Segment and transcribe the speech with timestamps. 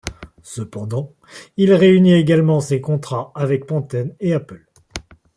[0.41, 1.13] Cependant,
[1.57, 4.65] il réunit également ses contrats avec Pantene et Apple.